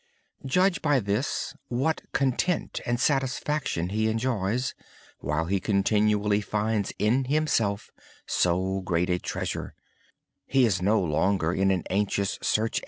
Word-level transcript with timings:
Judge 0.47 0.81
by 0.81 0.99
this 0.99 1.53
what 1.67 2.01
content 2.11 2.81
and 2.87 2.99
satisfaction 2.99 3.89
he 3.89 4.09
enjoys. 4.09 4.73
While 5.19 5.45
he 5.45 5.59
continually 5.59 6.41
finds 6.41 6.91
within 6.99 7.25
himself 7.25 7.91
so 8.25 8.81
great 8.81 9.11
a 9.11 9.19
treasure, 9.19 9.75
he 10.47 10.67
no 10.81 10.99
longer 10.99 11.53
has 11.53 11.61
any 11.61 11.75
need 11.87 12.09
to 12.13 12.25
search 12.25 12.49
for 12.57 12.65
it. 12.65 12.79